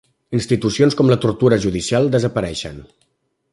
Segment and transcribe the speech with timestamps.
[0.37, 2.83] Institucions com la tortura judicial desapareixen.